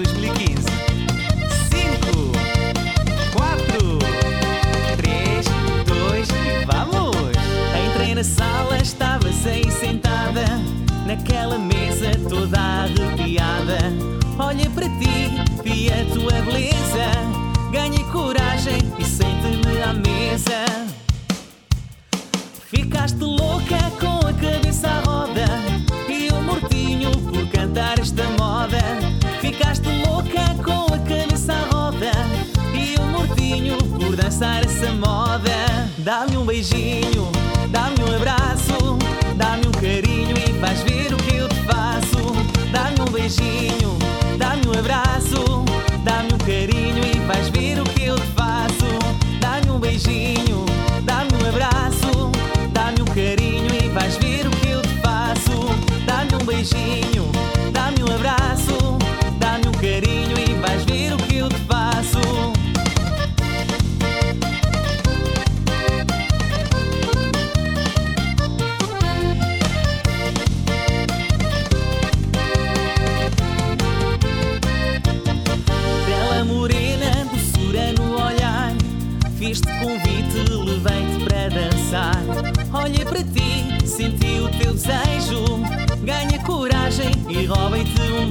[0.00, 0.64] 2015.
[1.68, 2.32] 5,
[3.34, 3.98] 4,
[4.96, 5.46] 3,
[5.84, 6.28] 2
[6.66, 7.16] vamos!
[7.86, 10.44] Entrei na sala, estava sem sentada,
[11.06, 13.78] naquela mesa toda arrepiada.
[14.38, 15.28] Olha para ti,
[15.62, 17.10] vi a tua beleza,
[17.70, 20.64] ganhei coragem e sente-me à mesa.
[22.70, 24.09] Ficaste louca com
[34.40, 35.50] passar essa moda.
[35.98, 37.30] Dá-me um beijinho,
[37.70, 38.39] dá-me um abraço.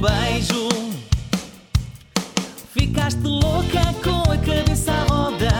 [0.00, 0.68] um beijo.
[2.72, 5.52] Ficaste louca com a cabeça à roda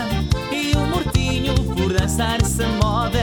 [0.51, 3.23] e o mortinho por dançar essa moda.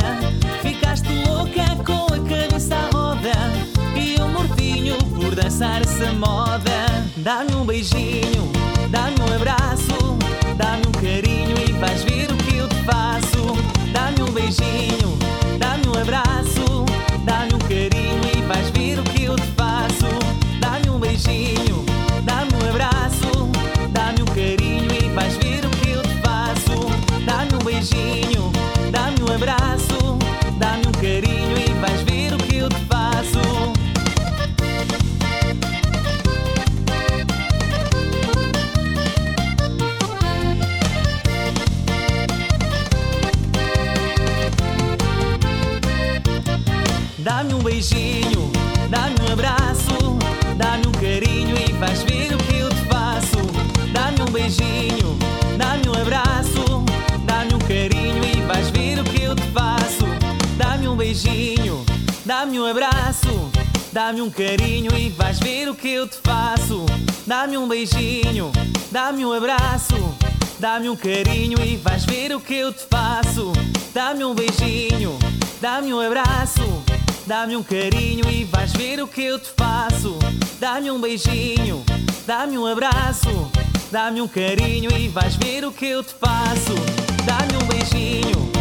[0.61, 3.33] Ficaste louca com a cabeça à roda
[3.95, 6.85] e o mortinho por dançar essa moda.
[7.17, 8.51] Dá-me um beijinho,
[8.91, 10.17] dá-me um abraço,
[10.55, 13.55] dá-me um carinho e vais ver o que eu te faço.
[13.91, 14.96] Dá-me um beijinho.
[61.17, 61.83] beijinho,
[62.25, 63.49] dá-me um abraço,
[63.91, 66.85] dá-me um carinho e vais ver o que eu te faço.
[67.25, 68.51] Dá-me um beijinho,
[68.91, 69.95] dá-me um abraço,
[70.59, 73.51] dá-me um carinho e vais ver o que eu te faço.
[73.93, 75.17] Dá-me um beijinho,
[75.59, 76.83] dá-me um abraço,
[77.25, 80.19] dá-me um carinho e vais ver o que eu te faço.
[80.59, 81.83] Dá-me um beijinho,
[82.27, 83.51] dá-me um abraço,
[83.91, 86.75] dá-me um carinho e vais ver o que eu te faço.
[87.25, 88.56] Dá-me um beijinho.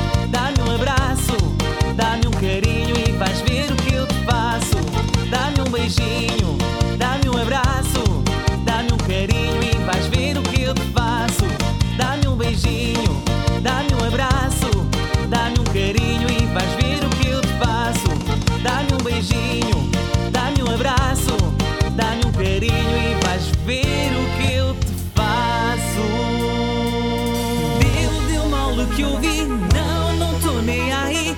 [28.96, 29.46] que ouvir.
[29.46, 31.36] Não, não tô nem aí.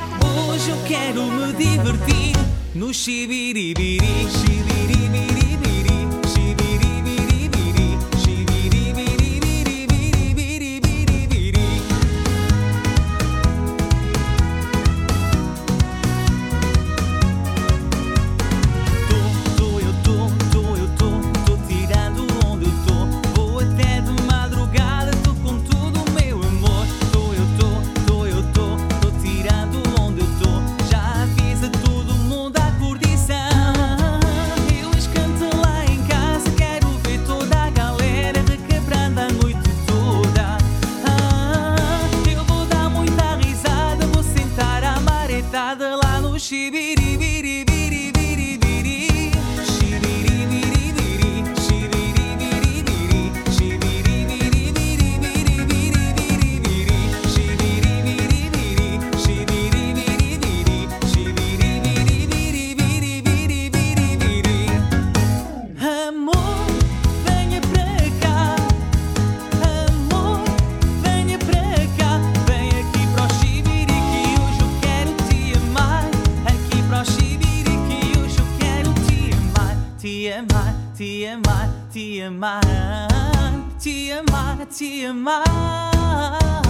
[0.49, 2.37] Hoje eu quero me divertir
[2.75, 4.78] no xibiribiri, xibiri.
[80.39, 82.61] TMI, TMI, TMI,
[83.81, 86.68] TMI, TMI.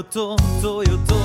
[0.00, 1.19] よととよと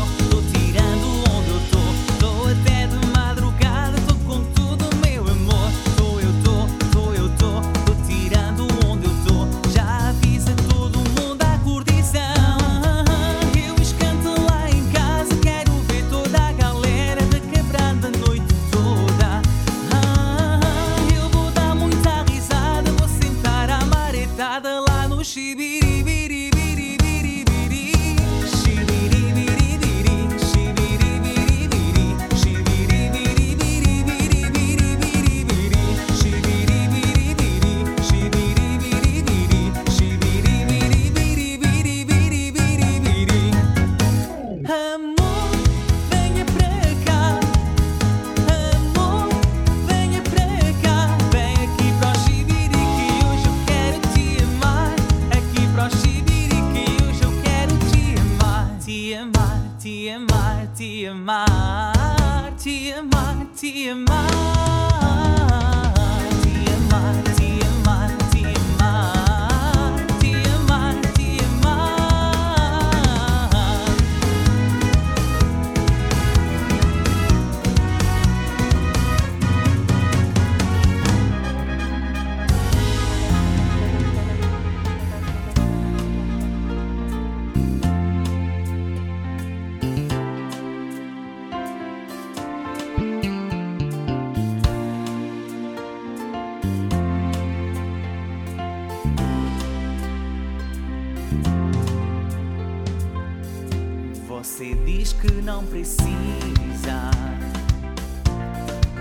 [104.45, 106.05] Você diz que não precisa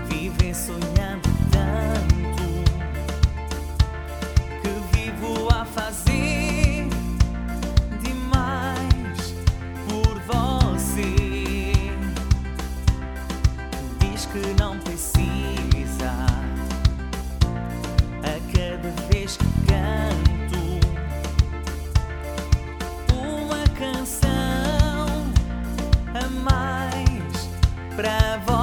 [0.09, 2.14] viver sonhando tanto.
[27.95, 28.54] pra você.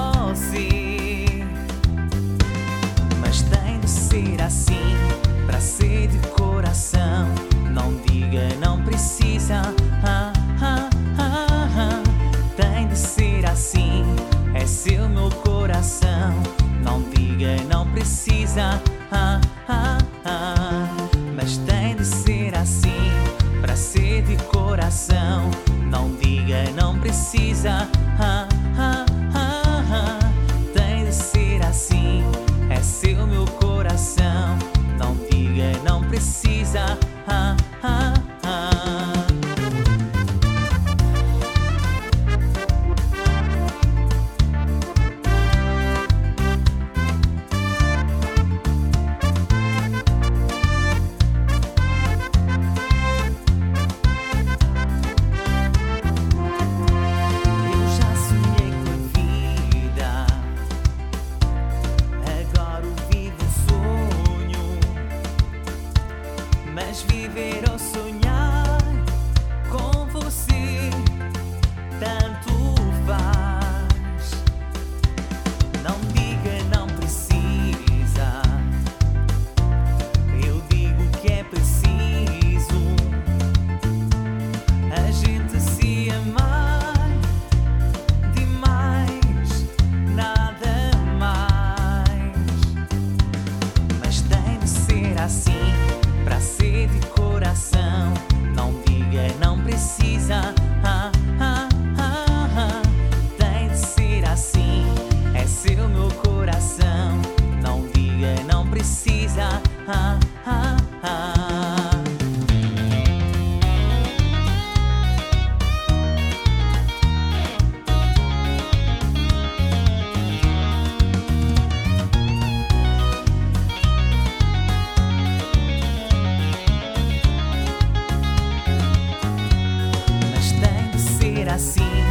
[131.52, 132.04] assim,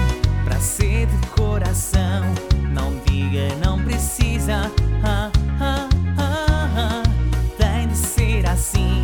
[0.43, 2.23] pra ser de coração.
[2.71, 4.71] Não diga, não precisa.
[5.03, 7.03] Ah, ah, ah,
[7.57, 9.03] Tem de ser assim,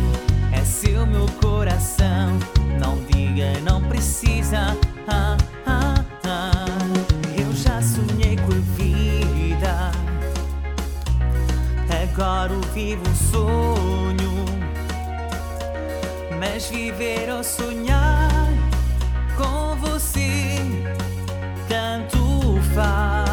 [0.52, 2.38] é seu meu coração.
[2.78, 4.76] Não diga, não precisa.
[7.36, 9.90] Eu já sonhei com vida,
[12.02, 14.44] agora vivo um sonho.
[16.38, 18.17] Mas viver ou sonhar
[19.38, 20.58] com você
[21.68, 23.27] tanto faz.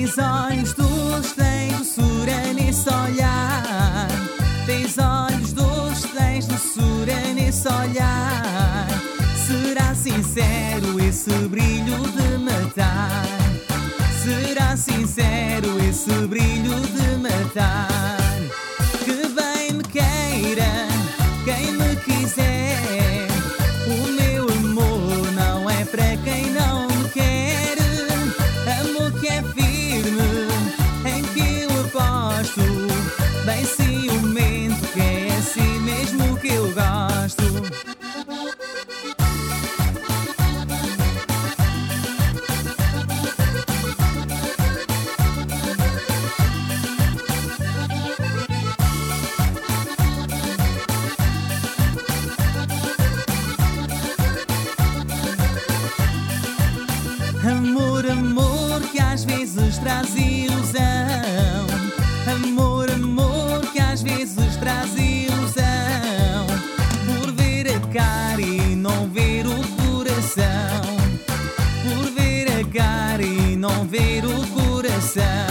[0.00, 4.08] Tens olhos dos tens doçura nesse olhar.
[4.64, 8.88] Tens olhos dos tens doçura nesse olhar.
[9.36, 13.26] Será sincero esse brilho de matar.
[14.24, 17.89] Será sincero esse brilho de matar.
[75.10, 75.49] さ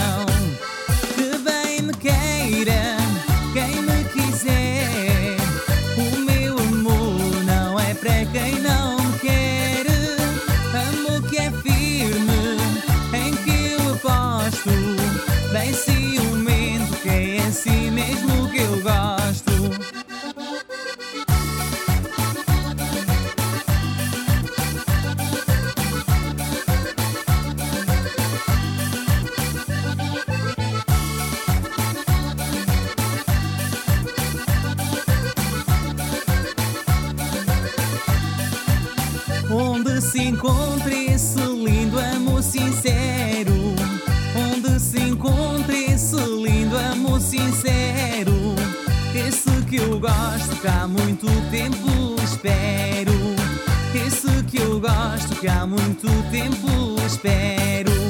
[40.40, 43.52] encontra esse lindo amor sincero.
[44.34, 48.54] Onde se encontra esse lindo amor sincero.
[49.14, 53.12] Esse que eu gosto, que há muito tempo espero.
[53.94, 58.09] Esse que eu gosto, que há muito tempo espero.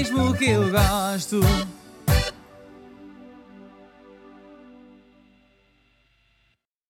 [0.00, 1.40] mesmo que eu gosto.